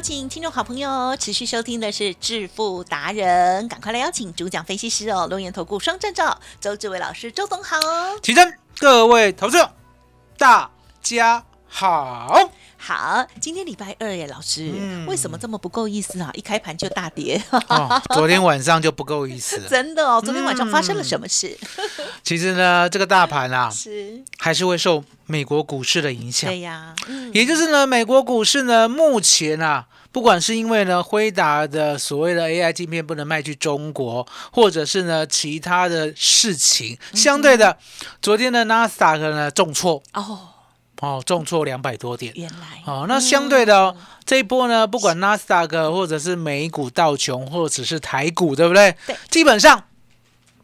[0.00, 7.76] 邀请听众好朋友持续收听的是致富达人，赶快来邀请主讲分析师哦，龙岩投顾双证照周志伟老师，周总好。
[8.22, 9.70] 起身，各位投资者，
[10.38, 10.70] 大
[11.02, 12.50] 家好。
[12.82, 15.06] 好，今天礼拜二耶，老师，嗯。
[15.06, 16.30] 为什么这么不够意思啊？
[16.32, 19.68] 一开盘就大跌，哦，昨天晚上就不够意思了。
[19.70, 21.56] 真的哦，昨天晚上发生了什么事？
[22.24, 26.50] 其实呢，这个大盘啊， 是，还是会受美国股市的影响。
[26.50, 26.60] 对。
[26.60, 37.76] 呀，嗯，也就是呢，美国股市呢，目前啊，不管是因为呢，辉达的所谓的 AI 镜片不能卖去中国，或者是呢其他的事情，相对的，
[38.22, 40.02] 昨天的纳斯达克呢重挫。
[40.14, 40.48] 哦，
[41.00, 42.32] 哦，重挫两百多点。
[42.36, 48.94] 原来哦，那相对的、哦这一波呢，不管纳斯达克或者是美股道琼，或者是台股，对不对？
[49.04, 49.82] 对，基本上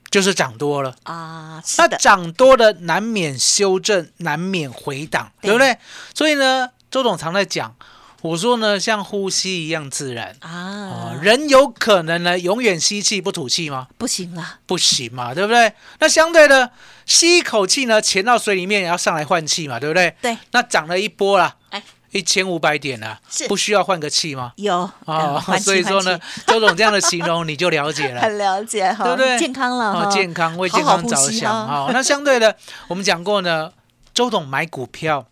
[0.09, 0.95] 就是涨多了。
[1.03, 5.77] 啊，是那的，涨多的难免修正，难免回档，对对不对？
[6.15, 7.75] 所以呢，周总常在讲，
[8.23, 10.35] 我说呢，像呼吸一样自然。
[10.43, 13.89] 哦啊，，人有可能呢永远吸气不吐气吗？
[13.99, 15.73] 不行了，不行嘛，对不对？
[16.01, 16.71] 那相对的，
[17.05, 20.15] 吸一口气呢，潜到水里面也要上来换气嘛，对不对？
[20.21, 24.53] 对，那涨了一波啦，哎，一千五百点了是，不需要换个气吗？
[24.57, 28.21] 有哦嗯 换，气所以说呢，周总这样的形容你就了解了。
[28.23, 31.91] 很了解哈，对不对健康了哦，健康为健康着想啊哦。
[31.93, 32.57] 那相对的，
[32.89, 33.71] 我们讲过呢，
[34.15, 35.27] 周董买股票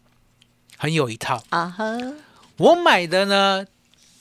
[0.76, 1.42] 很有一套。
[1.48, 1.84] 啊哈，
[2.56, 3.64] 我买的呢，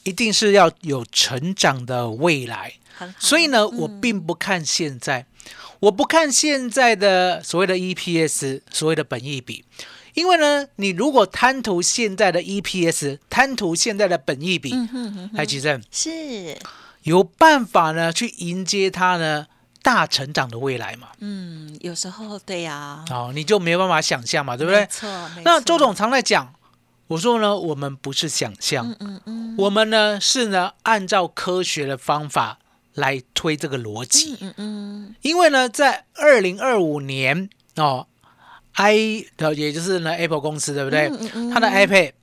[0.03, 2.73] 一定是要有成长的未来。
[3.19, 5.25] 所以呢，嗯我并不看现在，
[5.79, 9.65] 我不看现在的所谓的 EPS，所谓的本益比。
[10.13, 14.71] 因为呢，你如果贪图现在的 EPS，贪图现在的本益比，
[15.33, 16.55] 来举证，是，
[17.01, 19.47] 有办法呢去迎接它呢
[19.81, 21.07] 大成长的未来嘛？
[21.17, 24.87] 嗯，有时候对呀，哦，你就没有办法想象嘛，对不对没？
[24.87, 26.53] 错，没错那周总常在讲，
[27.07, 32.59] 我说呢，我们不是想象，嗯嗯嗯我们呢是呢按照科学的方法
[32.93, 34.37] 来推这个逻辑。
[34.41, 38.07] 嗯嗯因为呢，在二零二五年哦
[38.73, 41.07] ，i 的，也就是呢 Apple 公司对不对？
[41.09, 42.13] 嗯嗯嗯它的 iPad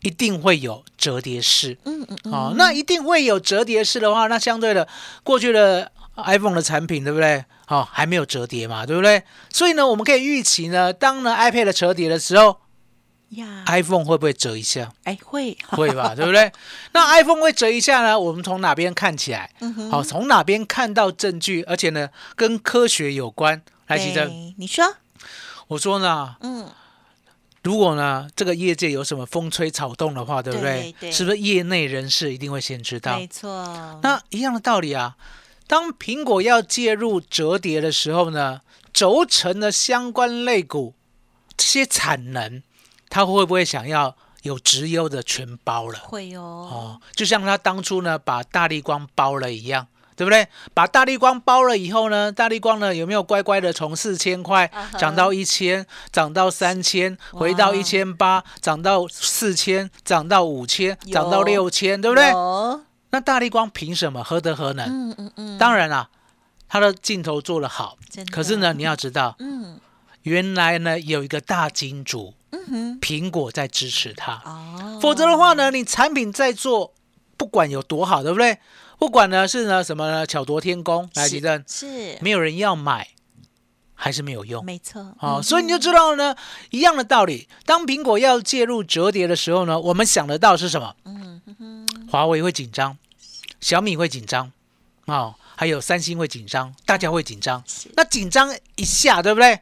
[0.00, 4.86] 一定会有折叠式嗯嗯嗯，哦，那一定会有折叠式的话，那相对的
[5.24, 7.44] 过去的 iPhone 的产品对不对？
[7.66, 9.22] 哦，还没有折叠嘛，对不对？
[9.52, 12.60] 所以呢，我们可以预期呢，当呢 iPad 的折叠的时候
[13.30, 14.92] 呀，，iPhone 会不会折一下？
[15.04, 16.50] 哎会 会吧，对不对？
[16.92, 18.18] 那 iPhone 会折一下呢？
[18.18, 19.50] 我们从哪边看起来？
[19.90, 21.62] 好、从哪边看到证据？
[21.64, 23.60] 而且呢，跟科学有关。
[23.88, 24.84] 来，其正，对你说，
[25.68, 26.70] 我说呢，嗯，
[27.62, 30.92] 如果呢这个业界有什么风吹草动的话，对不对？
[30.92, 33.26] 对对是不是业内人士一定会先知道没？
[33.26, 35.16] 错，那一样的道理啊，
[35.66, 38.60] 当苹果要介入折叠的时候呢，
[38.92, 40.94] 轴承的相关类股
[41.56, 42.62] 这些产能，
[43.08, 45.98] 它会不会想要有直优的全包了？
[46.00, 49.86] 会哦，哦，就像他当初呢把大力光包了一样，
[50.16, 50.46] 对不对？
[50.74, 62.28] 把大力光包了以后呢，大力光呢有没有乖乖的从四千块涨到一千，涨到三千，回到一千八，涨到四千，涨到五千，涨到六千，对不对？
[62.30, 62.80] 有
[63.10, 64.22] 那大力光凭什么？
[64.22, 64.86] 何德何能？
[64.86, 66.08] 嗯嗯嗯，当然啦，
[66.68, 67.96] 他的镜头做得好
[68.30, 69.80] 可是呢，你要知道，嗯
[70.22, 74.42] 原来呢有一个大金主嗯哼，苹果在支持它。
[74.44, 76.92] 哦，否则的话呢，你产品在做，
[77.36, 78.58] 不管有多好，对不对？
[78.98, 83.08] 不管呢是呢什么呢巧夺天工，来是吉正，是没有人要买，
[83.94, 84.64] 还是没有用。
[84.64, 86.34] 没错，哦，嗯所以你就知道呢，
[86.70, 87.46] 一样的道理。
[87.64, 90.96] 当苹果要介入折叠的时候呢，我们想得到是什么？
[91.04, 92.98] 嗯嗯哼，华为会紧张，
[93.60, 94.50] 小米会紧张，
[95.06, 97.62] 哦，还有三星会紧张，大家会紧张。
[97.94, 99.60] 那紧张一下，对不对？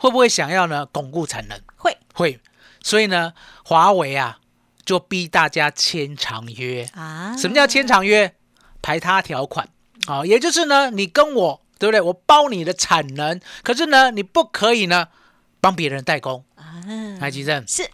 [0.00, 1.60] 会不会想要呢巩固产能？
[1.76, 2.40] 会会，
[2.82, 4.38] 所以呢，华为啊
[4.84, 6.84] 就逼大家签长约。
[6.94, 8.34] 啊，什么叫签长约？
[8.82, 9.68] 排他条款
[10.06, 12.00] 啊、也就是呢，你跟我对不对？
[12.00, 15.08] 我包你的产能，可是呢，你不可以呢
[15.60, 16.42] 帮别人代工。
[16.56, 16.80] 啊，
[17.20, 17.86] 来，吉正，是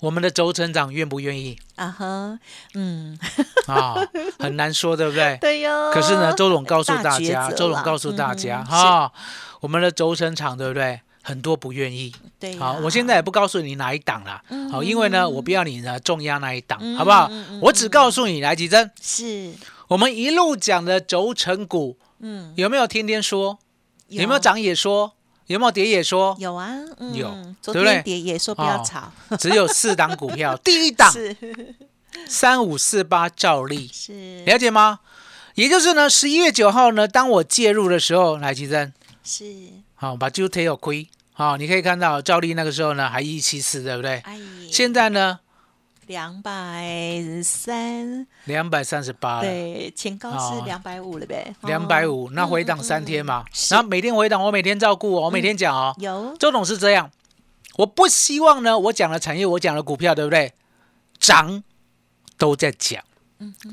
[0.00, 2.38] 我们的周成长愿不愿意啊哈，
[2.74, 3.16] 嗯，
[3.68, 3.94] 啊？
[4.40, 5.38] 很难说，对不对？
[5.40, 5.92] 对哟。
[5.92, 9.12] 可是呢，周总告诉大家，周总告诉大家嗯哈，
[9.60, 11.00] 我们的轴承厂对不对？
[11.28, 12.10] 很多不愿意。
[12.40, 17.30] 对呀，好，我现在也不告诉你哪一档啦，嗯好，因为呢，我不要你呢重压那一档，嗯好不好？
[17.60, 19.52] 我只告诉你，来吉珍，是，
[19.88, 23.58] 我们一路讲的轴承股嗯，有没有天天说？
[24.08, 24.40] 有没有？
[24.40, 25.12] 涨也说？
[25.48, 26.34] 有没有跌也说？
[26.38, 27.28] 有啊，嗯有
[27.60, 31.36] 昨对不对天跌也说不要哦炒，只有四档股票， 第一档是
[32.26, 35.00] 三五四八照例，是了解吗？
[35.54, 38.92] 也就是呢，十一月九号呢，当我介入的时候，来吉珍，
[39.24, 39.44] 是，
[39.94, 44.18] 好，把就 t 有亏，好，你可以看到照例那个时候呢还一七四，对不对？
[44.24, 44.36] 哎，
[44.72, 45.38] 现在呢
[46.08, 49.40] 两百三，两百三十八。
[49.40, 55.94] 对，前高是哦两百五了呗，两百哦五，那回档三天嘛，是然后每天回档，我每天照顾哦，我每天讲哦。
[56.00, 57.08] 有周董是这样，
[57.76, 60.52] 我不希望呢，我讲的产业，我讲的股票，对不对？
[61.20, 61.62] 涨
[62.36, 63.00] 都在讲，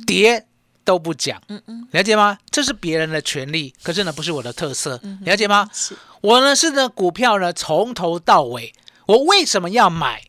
[0.05, 0.45] 跌
[0.85, 1.85] 都不讲，嗯嗯。
[1.91, 2.37] 了解吗？
[2.49, 5.69] 这是别人的权利，可是呢，不是我的特色，嗯了解吗？
[5.73, 5.95] 是。
[6.21, 8.73] 我呢是呢股票呢从头到尾，
[9.07, 10.21] 我为什么要买？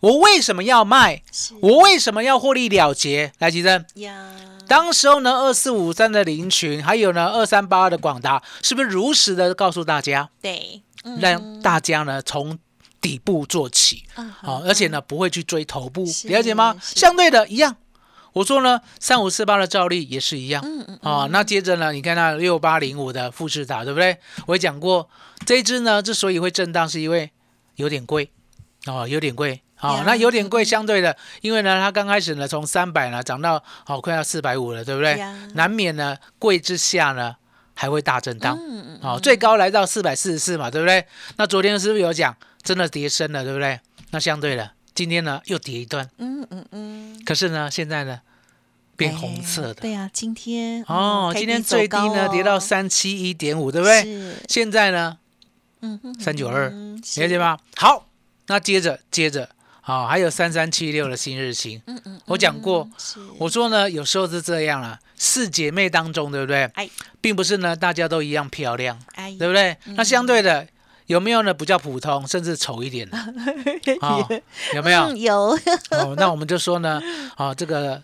[0.00, 1.22] 我为什么要卖？
[1.60, 3.32] 我为什么要获利了结？
[3.38, 4.30] 来，吉珍，呀，
[4.66, 11.18] 当时候呢，二四五三的林群，还有呢二三八二的广达，是不是如实的告诉大家，对，嗯。
[11.20, 12.58] 让大家呢从
[13.00, 16.76] 底部做起，嗯好、而且呢不会去追头部，是了解吗？
[16.80, 17.74] 相对的一样，
[18.38, 24.16] 我说呢三五四八的照例也是一样，嗯嗯啊、那接着呢，你看那六八零五的富士达，对不对？
[24.46, 25.08] 我也讲过，
[25.44, 27.30] 这一只呢之所以会震荡，是因为
[27.74, 28.30] 有点贵，
[28.86, 29.60] 哦，有点贵。
[29.80, 35.36] 好、呀那有点贵，相对的，因为呢，它刚开始呢，从三百呢涨到哦快要四百五了，对不对呀？
[35.54, 37.36] 难免呢贵之下呢
[37.74, 41.04] 还会大震荡，嗯嗯好、最高来到四百四十四嘛，对不对？
[41.36, 43.78] 那昨天是不是有讲，真的跌深了，对不对？
[44.10, 48.20] 那相对的，今天呢又跌一段，嗯嗯嗯，可是呢，现在呢
[48.96, 54.02] 变红色的，哎对呀，今天哦，嗯今天最低呢跌到哦三七一点五，对不对？
[54.02, 55.16] 是，现在呢
[55.82, 57.38] 嗯哼三九二，嗯了解？
[57.38, 57.56] 吗？
[57.76, 58.08] 好，
[58.48, 59.48] 那接着接着，
[59.82, 62.90] 好、还有三三七六的新日新，嗯嗯，我讲过
[63.38, 66.64] 我说呢，有时候是这样了，四姐妹当中，对不对？
[66.74, 66.90] 哎
[67.20, 69.76] 并不是呢大家都一样漂亮，哎，对不对？
[69.94, 70.66] 那相对的。
[71.08, 71.52] 有没有呢？
[71.52, 73.18] 比较普通，甚至丑一点的，
[74.00, 74.26] 哦、
[74.74, 75.00] 有没有？
[75.04, 75.58] 嗯有。
[75.90, 77.02] 哦，那我们就说呢，
[77.36, 78.00] 哦，这个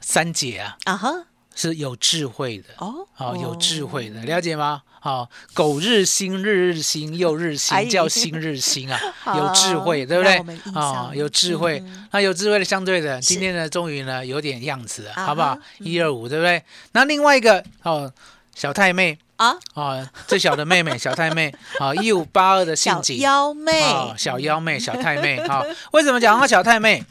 [0.00, 1.24] 三姐啊啊哈，
[1.54, 3.06] 是有智慧的，哦。
[3.16, 4.82] 哦，有智慧的，了解吗？
[5.02, 7.82] 哦，狗日新，日日新，又日哎。
[7.82, 9.00] 新，叫新日新啊，
[9.38, 10.32] 有智慧，对不对？
[10.34, 10.74] 让我们印？
[10.74, 11.80] 哦，有智慧。
[11.86, 15.56] 嗯，那有智慧的相对的，今天呢，终于呢有点样子了，好不好？
[15.78, 16.62] 一二五，对不对？
[16.92, 18.12] 那另外一个哦，
[18.54, 19.18] 小太妹。
[19.36, 23.80] 啊，哦，最小的妹妹 小太妹，啊，一五八二的信小锦，妖妹。
[23.84, 27.02] 哦，小幺妹，小太妹，好，为什么讲她小太妹？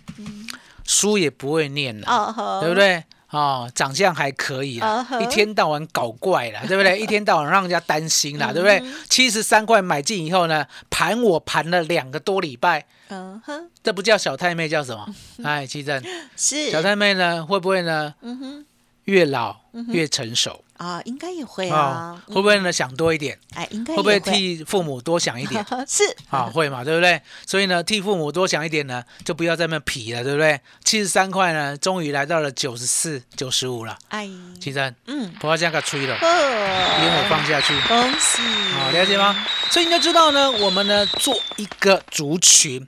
[0.86, 2.76] 书也不会念了，哦，对不？
[2.76, 3.04] 对？
[3.32, 6.98] 哦，长相还可以啦一天到晚搞怪啦，对不对？
[7.02, 8.54] 一天到晚让人家担心啦，嗯。
[8.54, 8.84] 对不对？
[9.10, 15.08] 七十三块买进以后呢，盘我盘了两个多礼拜，嗯哼，这不叫小太妹，叫什么？
[15.44, 16.04] 哎，奇正，
[16.36, 16.70] 是。
[16.72, 18.14] 小太妹呢，会不会呢？
[18.22, 18.66] 嗯哼
[19.10, 19.56] 越老
[19.88, 23.38] 越成熟啊，应该也会啊啊？，会不会呢想多一点？
[23.54, 25.66] 哎，应该会不会替父母多想一点？
[25.88, 27.22] 是啊，会嘛，对不对？
[27.46, 30.62] 所以呢，替父母多想一点呢，就不要在那边皮了，对不对？
[30.86, 33.98] 七十三块呢，终于来到了九十四、九十五了。
[34.10, 34.30] 哎，
[34.62, 37.74] 奇珍，嗯，不要这样给吹了，烟哦，我放下去。
[37.88, 38.42] 恭喜，
[38.74, 39.46] 好，了解吗？
[39.72, 42.88] 所以你就知道呢，我们呢做一个族群，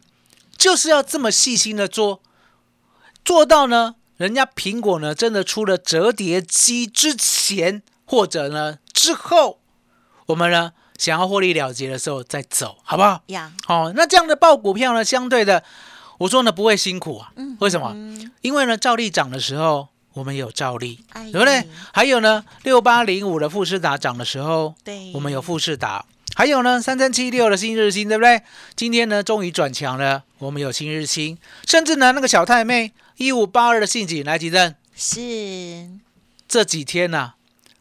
[0.56, 2.22] 就是要这么细心的做，
[3.26, 9.60] 做到呢，人家苹果呢真的出了折叠机之前，或者呢之后，
[10.28, 13.24] 我们呢想要获利了结的时候再走，好不好？
[13.28, 13.52] 呀？
[13.66, 15.64] 好、那这样的爆股票呢，相对的，
[16.20, 17.94] 我说呢不会辛苦啊，嗯为什么？
[17.96, 21.68] 嗯因为呢照例涨的时候，我们有照例，哎对不对？
[21.92, 28.44] 还有呢六八零五的富士达涨的时候，对，我们有富士达，还有呢三三七六的新日新，对不对？
[28.76, 35.90] 今天呢终于转强了，我们有新日新，甚至呢那个小太妹一五八二的信锦来吉正，是
[36.48, 37.34] 这几天呢、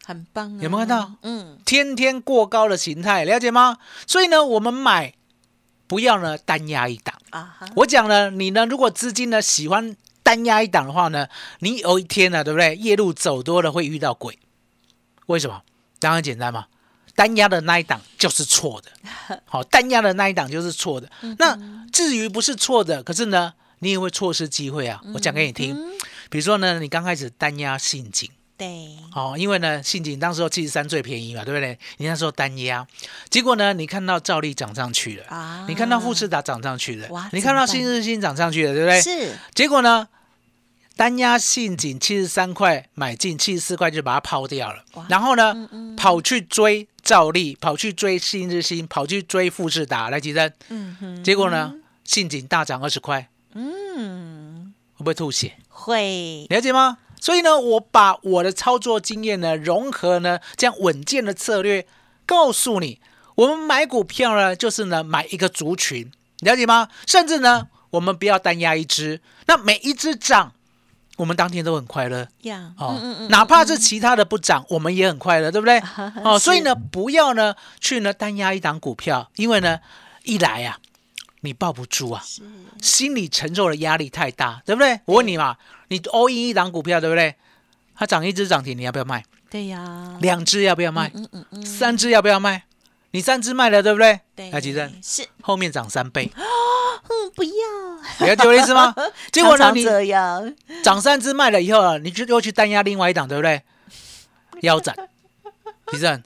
[0.05, 1.11] 很棒啊，有没有看到？
[1.21, 3.77] 嗯，天天过高的形态，了解吗？
[4.05, 5.13] 所以呢，我们买
[5.87, 7.15] 不要呢单压一档。
[7.31, 11.27] 啊哈，我讲呢，你呢如果资金呢喜欢单压一档的话呢，
[11.59, 12.75] 你有一天呢，对不对？
[12.75, 14.37] 夜路走多了会遇到鬼，
[15.27, 15.61] 为什么？
[15.99, 16.65] 当然简单嘛，
[17.15, 21.09] 单压的那一档就是错的， 好，单压的那一档就是错的。
[21.37, 21.57] 那
[21.91, 24.99] 至于不是错的，可是呢，你也会错失机会啊。
[25.13, 25.75] 我讲给你听，
[26.29, 31.77] 比如说呢，你刚开始单压信锦，对，哦，因为呢，信锦当时候七十三最便宜嘛，对不对？
[31.97, 32.87] 你那时候单压，
[33.29, 35.65] 结果呢，你看到兆利涨上去了，啊。
[35.67, 37.07] 你看到富士达涨上去了。
[37.09, 39.01] 哇，你看到新日新涨上去了，对不对？
[39.01, 39.35] 是。
[39.55, 40.07] 结果呢，
[40.95, 45.95] 单压信锦七十三块买进，七十四块就把它抛掉了，然后呢，嗯嗯。
[45.95, 51.73] 跑去追兆利，跑去追新日新，跑去追富士达，来吉珍，嗯哼，结果呢，
[52.03, 55.53] 信锦大涨二十块，嗯，会不会吐血？
[55.69, 56.97] 会了解吗？
[57.19, 61.85] 所以呢，我把我的操作经验呢，融合呢这样稳健的策略，
[62.25, 62.99] 告诉你，
[63.35, 66.87] 我们买股票呢，就是呢买一个族群，了解吗？
[67.05, 70.53] 甚至呢，我们不要单压一只，那每一只涨，
[71.17, 72.95] 我们当天都很快乐呀，哦。
[72.97, 75.79] 嗯嗯嗯哪怕是其他的不涨，我们也很快乐，对不对？
[76.23, 79.79] 哦，所以呢，不要呢去呢单压一档股票，因为呢，
[80.23, 80.79] 一来啊，
[81.41, 82.23] 你抱不住啊，
[82.81, 84.99] 心理承受的压力太大，对不对？
[85.05, 85.57] 我问你嘛，
[85.89, 87.35] 你 all in 一档股票，对不对？
[87.95, 89.23] 它涨一只涨停，你要不要卖？
[89.49, 91.11] 对呀，两只要不要卖？
[91.13, 92.63] 嗯嗯嗯，三只要不要卖？
[93.11, 94.21] 你三只卖了，对不对？
[94.35, 98.95] 对，来，吉正，是，后面涨三倍， 嗯，不要，了解我的意思吗？
[99.33, 103.61] 结果呢，你这样，涨三只卖了以后啊，你就又去单压另外一档，对不对？
[104.61, 104.95] 腰斩，
[105.91, 106.23] 吉正，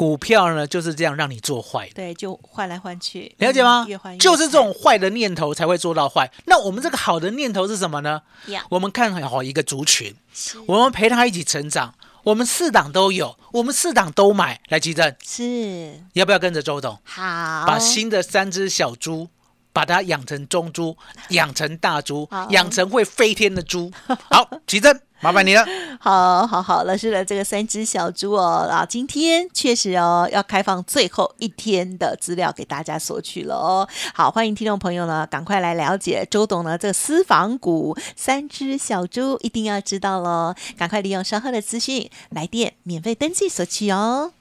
[0.00, 1.92] 股票呢就是这样让你做坏的。
[1.92, 4.18] 对，就换来换去，了解吗嗯越换越？
[4.18, 6.32] 就是这种坏的念头才会做到坏。
[6.46, 8.22] 那我们这个好的念头是什么呢？
[8.46, 10.14] 呀，我们看好一个族群，
[10.64, 11.94] 我们陪他一起成长。
[12.22, 14.62] 我们四档都有，我们四档都买。
[14.70, 19.28] 来，吉正，是要不要跟着周董，好，把新的三只小猪，
[19.72, 20.96] 把它养成中猪，
[21.30, 23.90] 养成大猪好，养成会飞天的猪？
[24.30, 25.64] 好，吉正，麻烦你了。
[26.00, 33.88] 好 好好，老师的这个三只小猪哦，啊，今天确实哦要开放最后一天的资料给大家索取了哦。
[34.14, 44.32] 好，欢迎听众朋友呢，赶快来了解周董呢这个私房股三只小猪，一定要知道喽，赶快利用稍后的资讯来电免费登记索取哦。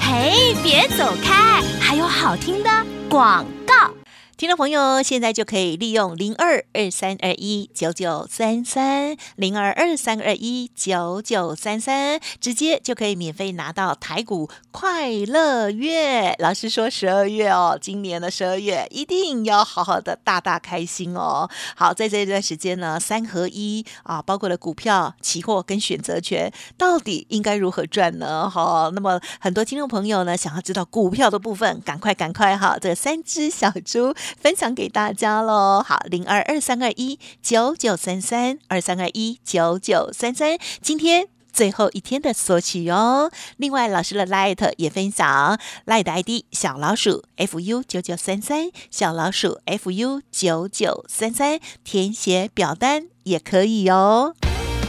[0.00, 2.70] 嘿，别走开，还有好听的
[3.08, 3.90] 广告。
[4.36, 16.34] 听众朋友，现在就可以利用零二二三二一九九三三零二二三二一九九三三，直接就可以免费拿到台股快乐月。
[16.40, 21.48] 老师说十二月哦，今年的十二月一定要好好的大大开心哦。
[21.76, 28.50] 好，在这一段时间呢，三合一啊，包括了股票、期货跟选择权，到底应该如何赚呢？
[28.50, 34.12] 好，那么很多听众朋友呢，想要知道股票的部分，赶快赶快哈，这三只小猪。
[34.40, 35.82] 分享给大家喽。
[35.86, 41.28] 好，零二二三二一九九三三二三二一九九三三，今天。
[41.54, 43.30] 最后一天的索取哦。
[43.58, 54.34] 另外，老师的 Light 也分享 Light ID 小老鼠 fu 九九三三，小老鼠 fu 九九三三，填写表单也可以哦。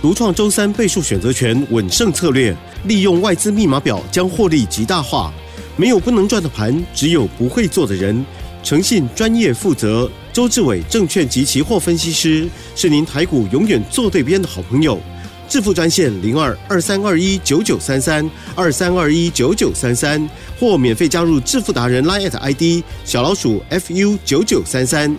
[0.02, 5.32] 独创周三倍数选择权稳胜策略，利用外资密码表将获利极大化。
[5.78, 8.26] 没有不能赚的盘，只有不会做的人。
[8.66, 15.00] 诚信、专业、负责，周志伟证券及期货分析师是您台股永远做对边的好朋友。
[15.48, 20.28] 致富专线零二二三二一九九三三二三二一九九三三，
[20.60, 25.16] 或免费加入致富达人 Line at ID 小老鼠 fu 九九三三。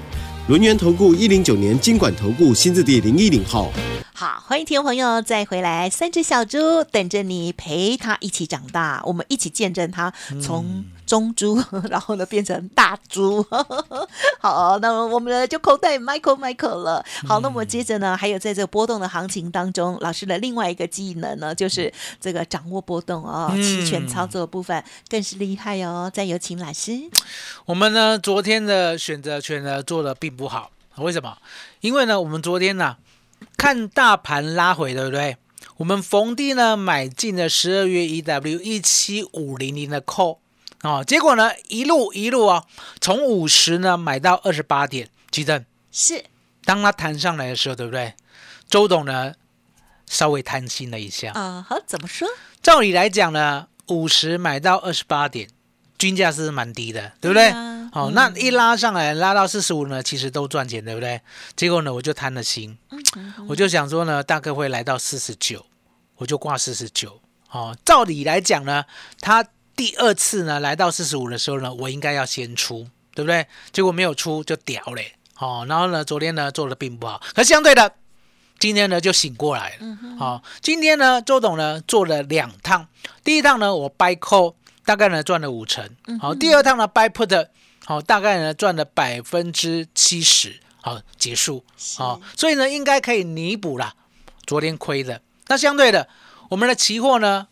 [0.49, 3.73] 轮源投顾一零九年经管投顾新字第零一零号。
[4.13, 10.13] 好，欢迎听众朋友再回来，三只小猪等着你，陪它一起长大，我们一起见证它
[10.43, 13.45] 从中猪， 然后呢变成大猪。
[14.41, 17.05] 好，那么我们呢就口袋 Michael Michael 了。
[17.27, 26.11] 好，那么接着呢，还有在这个波动的行情当中，老师的另外一个技能呢，就是这个掌握波动哦，嗯期权操作的部分更是厉害哦。
[26.13, 26.93] 再有请老师，
[27.65, 31.39] 我们呢，昨天的选择权呢做的并不好，为什么？
[31.81, 32.97] 因为呢，我们昨天呢
[33.57, 35.37] 看大盘拉回，对不对？
[35.79, 40.39] 我们逢低呢买进了十二月 EW 一七五零零的 call
[40.83, 42.65] 哦，结果呢一路一路啊，
[43.01, 46.25] 从五十呢买到二十八点，记得是
[46.65, 48.15] 当它弹上来的时候，对不对？
[48.69, 49.35] 周董呢
[50.07, 52.29] 稍微贪心了一下，啊，好，怎么说？
[52.63, 55.49] 照理来讲呢，五十买到二十八点，
[55.99, 57.51] 均价是蛮低的，对不对？
[57.93, 61.21] 好、嗯那一拉上来，拉到四十五呢，其实都赚钱，对不对？
[61.57, 62.77] 结果呢，我就贪了心，
[63.15, 65.65] 嗯我就想说呢，大概会来到四十九，
[66.17, 67.21] 我就挂四十九。
[67.51, 68.85] 哦，照理来讲呢，
[69.21, 73.47] 它第二次呢来到四十五的时候呢，我应该要先出，对不对？
[73.71, 75.13] 结果没有出就屌嘞。
[75.39, 77.93] 哦，然后呢，昨天呢做的并不好，可相对的，
[78.59, 79.77] 今天呢就醒过来了。
[79.81, 82.89] 嗯好、今天呢，周董呢做了两趟，
[83.23, 84.55] 第一趟呢我 buy call
[84.87, 87.49] 大概呢赚了五成，嗯好、第二趟呢 buy put
[87.85, 91.63] 好、大概呢赚了百分之七十，好结束，
[91.99, 93.95] 好、所以呢应该可以弥补啦
[94.47, 95.21] 昨天亏的。
[95.49, 96.09] 那相对的，
[96.49, 97.49] 我们的期货呢，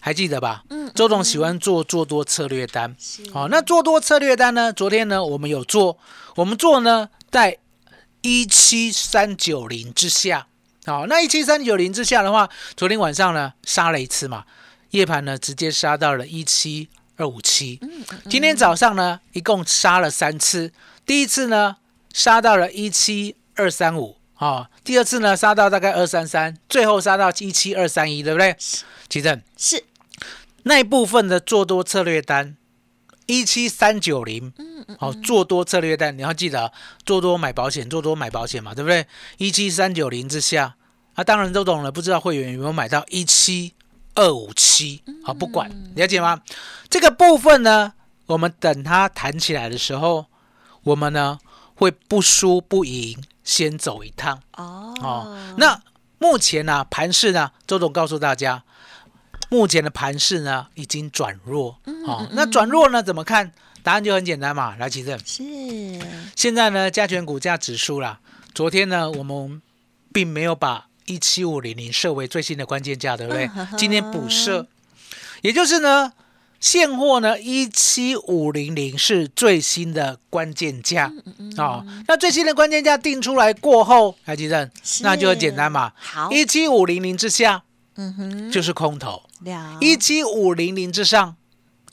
[0.00, 0.62] 还记得吧？
[0.70, 2.96] 嗯周总喜欢做做多策略单。
[2.98, 4.72] 是好、那做多策略单呢？
[4.72, 5.98] 昨天呢，我们有做，
[6.34, 7.58] 我们做呢在
[8.22, 10.46] 一七三九零之下。
[10.86, 14.44] 好、那一七三九零之下的话，昨天晚上呢杀了一次嘛，
[14.90, 17.78] 夜盘呢直接杀到了一七二五七。
[18.30, 20.72] 今天早上呢，一共杀了三次，
[21.04, 21.76] 第一次呢
[22.12, 24.16] 杀到了一七二三五。
[24.34, 28.56] 啊，第二次呢杀到大概二三三，最后杀到一七二三一，对不对？
[29.08, 29.82] 奇正，是
[30.64, 32.56] 那一部分的做多策略单，
[33.26, 34.52] 一七三九零，
[34.98, 36.72] 好，做多策略单，你要记得
[37.04, 39.06] 做多买保险，做多买保险嘛，对不对？
[39.36, 40.76] 一七三九零之下，
[41.14, 43.74] 啊，当然都懂了，不知道会员有没有买到一七
[44.14, 46.40] 二五七，好，不管，了解吗？
[46.90, 47.92] 这个部分呢，
[48.26, 50.26] 我们等它弹起来的时候，
[50.82, 51.38] 我们呢
[51.74, 54.42] 会不输不赢，先走一趟。
[54.56, 55.80] 哦哦，那
[56.18, 58.64] 目前呢、盘势呢，周总告诉大家，
[59.48, 61.78] 目前的盘势呢已经转弱。
[62.06, 63.52] 哦，那转弱呢怎么看？
[63.82, 65.18] 答案就很简单嘛，来奇正。
[65.24, 65.42] 是
[66.36, 68.20] 现在呢，加权股价指数啦，
[68.54, 69.62] 昨天呢我们
[70.12, 73.76] 并没有把一七五零零设为最新的关键价，对不对嗯呵呵？
[73.76, 74.66] 今天补设，
[75.42, 76.12] 也就是呢。
[76.60, 81.08] 现货呢，一七五零零是最新的关键价
[81.56, 81.86] 哦。
[82.08, 84.68] 那最新的关键价定出来过后，来吉正，
[85.02, 85.92] 那就很简单嘛。
[85.94, 87.62] 好，一七五零零之下
[87.98, 89.22] 嗯哼，就是空头，
[89.80, 91.34] 一七五零零之上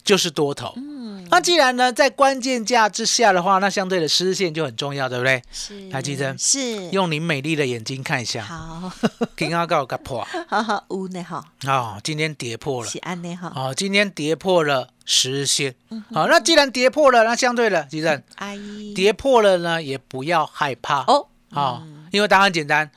[0.03, 0.73] 就是多头。
[0.77, 1.27] 嗯。
[1.31, 5.41] 那既然呢在关键价之下的话，那相对的实线就很重要，对不对？
[5.51, 5.89] 是。
[5.91, 6.89] 还记得是。
[6.91, 8.91] 用您美丽的眼睛看一下，好，
[9.35, 10.25] 刚刚告个破。
[10.47, 12.89] 好 好有呢哈，哦，今天跌破了。
[12.89, 15.73] 是安呢哈，哦，今天跌破了十日线。
[15.89, 20.99] 嗯好，那既然跌破了，那相对的，吉正阿姨跌破了呢，也不要害怕。
[21.05, 21.81] 哦，啊，
[22.11, 22.91] 因为答案简单。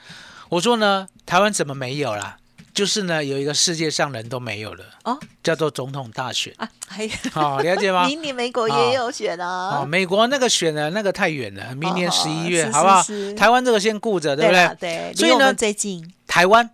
[0.51, 2.37] 我说呢，台湾怎么没有啦？
[2.79, 5.19] 就是呢，有一个世界上人都没有了，哦。
[5.43, 6.55] 叫做总统大选。
[6.59, 8.07] 啊，还好、 了解吗？
[8.07, 13.03] 明年美国也有选哦，啊，美国那个选呢那个太远了，明年哦十一月，是好不好？
[13.37, 15.13] 台湾这个先顾着，对不啦对？
[15.13, 16.15] 对，所以呢最近。
[16.29, 16.71] 台湾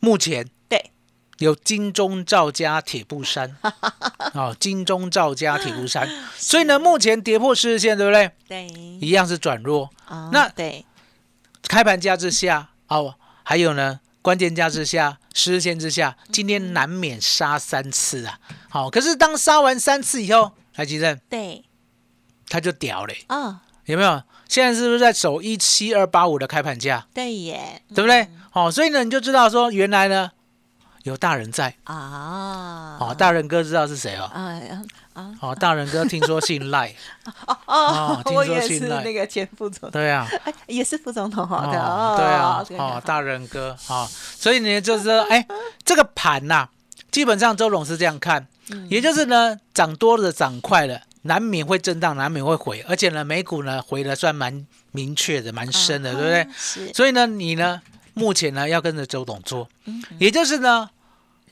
[0.00, 0.90] 目前对。
[1.38, 3.56] 有金钟罩加铁布衫，
[4.36, 8.30] 哦，金钟罩加铁布衫，所以呢，目前跌破十日线，对不对？
[8.46, 8.66] 对。
[9.00, 10.84] 一样是转弱，啊那对。
[11.66, 18.38] 开盘价之下，哦，还有呢，关键价之下，十日线之下，今天难免杀三次啊。
[18.68, 21.64] 好、可是当杀完三次以后，台积电对。
[22.48, 24.22] 它就屌嘞，啊，有没有？
[24.48, 28.28] 现在是不是在走一七二八五的开盘价，对耶，对不对？
[28.50, 30.32] 好、所以呢，你就知道说，原来呢
[31.04, 31.74] 有大人在。
[31.84, 34.24] 啊，哦，大人哥知道是谁哦？
[34.32, 34.60] 啊
[35.14, 35.34] 啊。
[35.40, 36.94] 哦，大人哥听说姓赖，
[37.44, 38.98] 哦哦听说姓赖。
[38.98, 45.46] 是那个前副总统，对啊，哎，也是副总统好的哦，对啊，哦，大人哥，哦，所以呢，就是说，哎，
[45.84, 46.68] 这个盘呐、
[47.10, 48.86] 基本上周总是这样看，嗯。
[48.88, 56.92] 也就是呢，涨多了，涨快了，难免会震荡，难免会回，而且呢，美股呢回的算蛮明确的，蛮深的，对不对？
[56.94, 57.82] 所以呢，你呢，
[58.14, 60.90] 目前呢要跟着周董做，嗯也就是呢，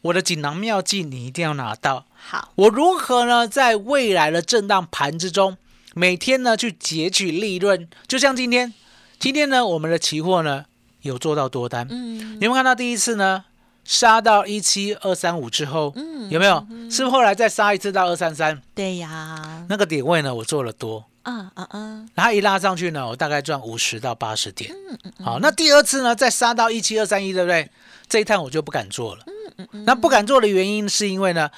[0.03, 2.05] 我的锦囊妙计你一定要拿到。
[2.14, 5.57] 好，我如何呢，在未来的震荡盘之中，
[5.94, 7.88] 每天呢去截取利润？
[8.07, 8.75] 就像今天，
[9.18, 10.64] 今天呢，我们的期货呢
[11.03, 13.44] 有做到多单，嗯你有没有看到第一次呢
[13.85, 16.66] 杀到一七二三五之后，嗯有没有？
[16.90, 18.61] 是不是后来再杀一次到二三三？
[18.75, 24.70] 对呀，那个点位呢，我做了多，啊啊啊，然后一拉上去呢，我大概赚五十到八十点。
[24.72, 27.70] 嗯嗯好，那第二次呢，再杀到一七二三一，对不对？
[28.09, 29.24] 这一趟我就不敢做了。
[29.26, 31.50] 嗯嗯嗯那不敢做的原因是因为呢，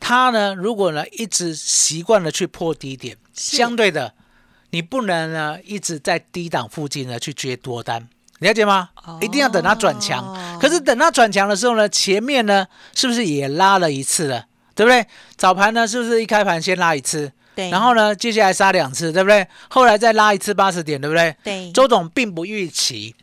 [0.00, 4.14] 它呢，如果呢一直习惯了去破低点，相对的，
[4.70, 8.08] 你不能呢一直在低档附近呢去接多单，
[8.40, 8.88] 了解吗？
[9.20, 10.24] 一定要等它转强。
[10.24, 14.46] 哦可是等它转强的时候呢，前面呢是不是也拉了一次了？
[14.74, 15.06] 对不对？
[15.36, 17.30] 早盘呢是不是一开盘先拉一次？
[17.54, 19.46] 对，然后呢，接下来杀两次，对不对？
[19.68, 21.36] 后来再拉一次八十点，对不对？
[21.44, 23.14] 对，周总并不预期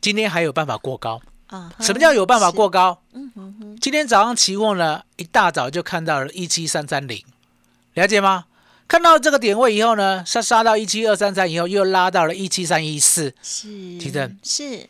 [0.00, 1.20] 今天还有办法过高。
[1.46, 2.70] 啊哈什么叫有办法过？
[2.70, 3.02] 高？
[3.12, 7.24] 嗯哼哼，今天早上期货呢，一大早就看到了一七三三零，
[7.94, 8.44] 了解吗？
[8.86, 14.88] 看到这个点位以后呢，杀杀到一七二三三以后，又拉到了一七三一四，是提振是，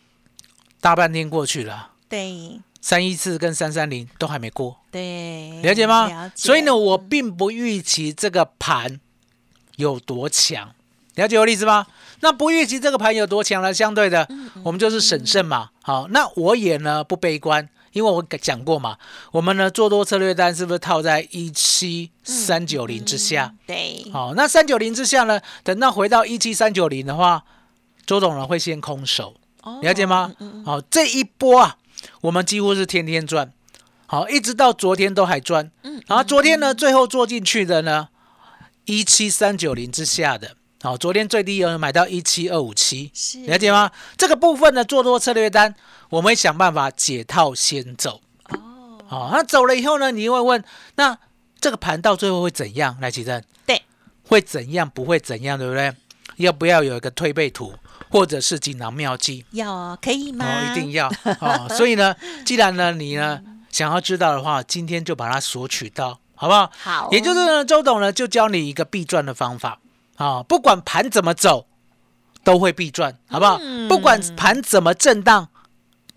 [0.81, 6.09] 大半天过去了，对三一四跟三三零都还没过，对，了解吗？
[6.09, 8.99] 解所以呢，我并不预期这个盘
[9.77, 10.75] 有多强，
[11.15, 11.87] 了解我的意思吗？
[12.21, 13.73] 那不预期这个盘有多强呢？
[13.73, 14.29] 相对的，
[14.63, 15.71] 我们就是审慎嘛。
[15.83, 18.97] 好，那我也呢不悲观，因为我讲过嘛，
[19.33, 23.55] 我们呢做多策略单是不是套在一七三九零之下？
[23.67, 27.43] 对，好，那三九零之下呢，等到回到一七三九零的话，
[28.07, 30.33] 周总呢会先空手，哦了解吗？
[30.65, 31.77] 好，这一波啊，
[32.23, 33.53] 我们几乎是天天赚，
[34.07, 35.71] 好，一直到昨天都还赚。
[35.83, 38.09] 嗯，然后昨天呢，最后做进去的呢，
[38.85, 43.13] 一七三九零之下的，好，昨天最低有人买到一七二五七，
[43.47, 43.91] 了解吗？
[44.17, 45.75] 这个部分的做多策略单，
[46.09, 48.21] 我们会想办法解套先走。
[48.49, 50.63] 哦，好，那走了以后呢，你会问，
[50.97, 51.19] 那
[51.61, 52.97] 这个盘到最后会怎样？
[53.01, 53.83] 来，奇正，对，
[54.27, 54.89] 会怎样？
[54.89, 55.95] 不会怎样，对不对？
[56.37, 57.73] 要不要有一个推背图，
[58.11, 59.45] 或者是锦囊妙计？
[59.53, 60.45] 要哦可以吗？
[60.47, 61.09] 哦，一定要
[61.41, 61.69] 哦。
[61.77, 62.15] 所以呢，
[62.45, 63.41] 既然呢你呢
[63.71, 66.71] 想要知道的话，今天就把它索取到，好不好？
[66.79, 69.79] 好哦，也就是呢，周董呢就教你一个必赚的方法
[70.17, 71.67] 啊、不管盘怎么走，
[72.45, 73.59] 都会必赚，好不好？
[73.63, 75.49] 嗯不管盘怎么震荡，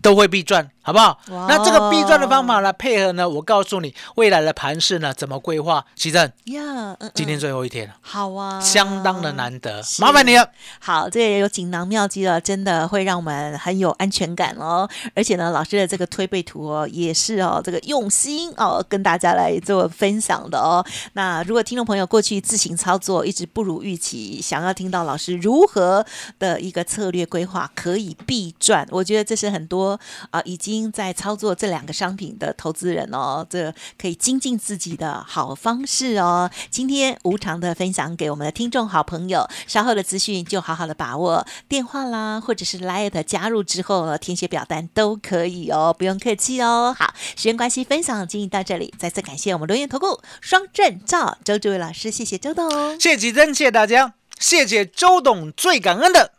[0.02, 1.18] 都会必赚，好不好？
[1.48, 5.84] 那这个必赚的方法呢，配合呢，我告诉你未来的盘势呢怎么规划。
[5.96, 10.46] 奇正，呀，嗯今天嗯最后一天了，好啊，相当的难得，麻烦你了。
[10.78, 14.88] 好，这也有锦囊妙计了，真的会让我们很有安全感哦。
[15.14, 20.84] 而且呢，老师的这个推背图哦，也是哦，这个用心哦，跟大家来做分享的哦。
[21.14, 26.04] 那如果听众朋友过去自行操作一直不如预期，想要听到老师如何
[26.38, 29.98] 的一个策略规划可以必赚，我觉得这是很多
[30.30, 36.50] 啊、已经在操作这两个商品的投资人哦，这可以精进自己的好方式哦。
[36.70, 46.94] 今天无偿的分享给我们的听众好朋友，稍后的资讯就好好的把握电话啦，或者是 Line 加入之后呢，填写表单都可以哦，不用客气哦。
[46.98, 52.68] 好，时间关系，分享进行到这里，再次感谢我们留言投顾双证照周志伟老师，谢谢周董。
[53.00, 56.32] 谢谢吉珍，谢谢大家，谢谢周董，最感恩的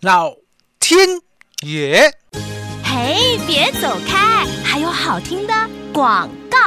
[0.00, 0.34] 老
[0.78, 1.06] 天
[1.62, 2.57] 爷。
[3.00, 5.54] 哎，别走开，还有好听的
[5.92, 6.58] 广告。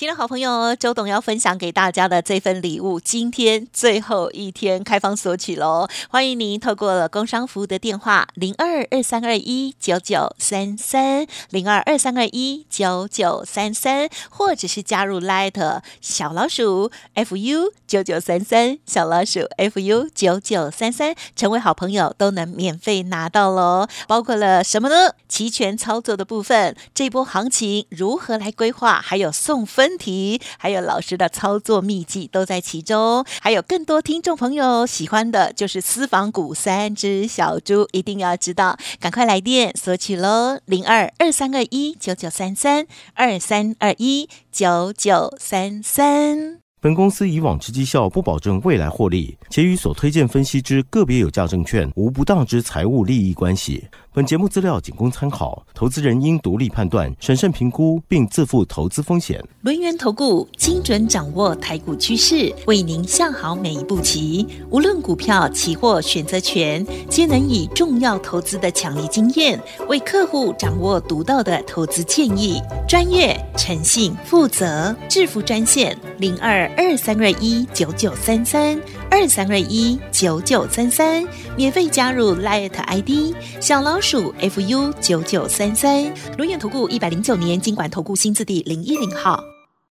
[0.00, 5.86] 听众好朋友，周董要分享给大家的这份礼物，今天最后一天开放索取喽！
[6.08, 23.86] 欢迎您透过了工商服务的电话零二二三二一九九三三零二二三二一九九三三，或者是加入 Light 小老鼠 fu 九九三三小老鼠 fu 九九三三，成为好朋友都能免费拿到喽！
[24.08, 25.12] 包括了什么呢？
[25.28, 33.24] 期权操作的部分，这波行情如何来规划，还有送分问题，还有老师的操作秘籍都在其中。
[33.40, 40.60] 还有更多听众朋友喜欢的就是私房股三只小猪，一定要知道，赶快来电索取喽！
[40.66, 46.60] 零二二三二一九九三三二三二一九九三三。
[46.82, 53.88] 本公司以往之绩效不保证未来获利，且与所推荐分析之个别有价证券无不当之财务利益关系。
[54.12, 59.40] 本节目资料仅供参考，投资人应独立判断、审慎评估，并自负投资风险。
[59.60, 64.44] 轮源投顾精准掌握台股趋势，为您下好每一步棋。
[64.68, 72.60] 无论股票、期货、选择权，皆能以重要投资的强力经验，为客户掌握独到的投资建议。
[72.88, 78.76] 专业、诚信、负责，致富专线零二二三二一九九三三
[79.08, 81.24] 二三二一九九三三，
[81.56, 86.04] 免费加入 Light ID 小老鼠 fu 九九三三。
[86.36, 89.49] 轮源投顾一百零九年经管投顾新字第零一零号。